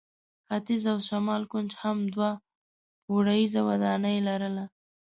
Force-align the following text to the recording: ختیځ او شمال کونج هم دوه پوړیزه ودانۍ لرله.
ختیځ 0.49 0.83
او 0.91 0.97
شمال 1.07 1.43
کونج 1.51 1.71
هم 1.83 1.97
دوه 2.13 2.31
پوړیزه 3.05 3.61
ودانۍ 3.69 4.17
لرله. 4.27 4.65